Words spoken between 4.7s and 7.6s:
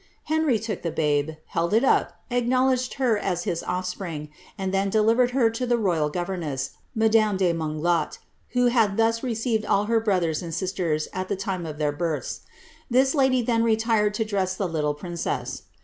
then delivered her to the royal governess, madame de